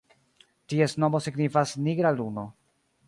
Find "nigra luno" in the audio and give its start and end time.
1.89-2.47